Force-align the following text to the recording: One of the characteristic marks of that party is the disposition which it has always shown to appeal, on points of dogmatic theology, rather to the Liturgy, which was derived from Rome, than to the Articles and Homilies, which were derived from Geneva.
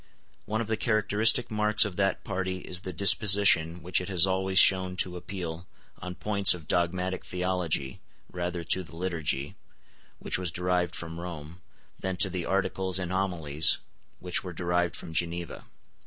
One 0.45 0.61
of 0.61 0.65
the 0.67 0.77
characteristic 0.77 1.51
marks 1.51 1.85
of 1.85 1.95
that 1.97 2.23
party 2.23 2.61
is 2.61 2.81
the 2.81 2.91
disposition 2.91 3.83
which 3.83 4.01
it 4.01 4.09
has 4.09 4.25
always 4.25 4.57
shown 4.57 4.95
to 4.97 5.15
appeal, 5.15 5.67
on 5.99 6.15
points 6.15 6.55
of 6.55 6.67
dogmatic 6.67 7.23
theology, 7.23 8.01
rather 8.31 8.63
to 8.63 8.81
the 8.81 8.95
Liturgy, 8.95 9.55
which 10.17 10.39
was 10.39 10.49
derived 10.49 10.95
from 10.95 11.19
Rome, 11.19 11.61
than 11.99 12.17
to 12.17 12.31
the 12.31 12.47
Articles 12.47 12.97
and 12.97 13.11
Homilies, 13.11 13.77
which 14.19 14.43
were 14.43 14.53
derived 14.53 14.95
from 14.95 15.13
Geneva. 15.13 15.65